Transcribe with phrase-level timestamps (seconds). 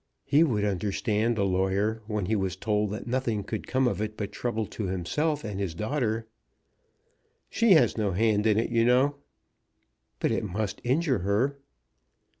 [0.25, 4.17] "He would understand a lawyer when he was told that nothing could come of it
[4.17, 6.25] but trouble to himself and his daughter."
[7.51, 9.17] "She has no hand in it, you know."
[10.19, 11.59] "But it must injure her."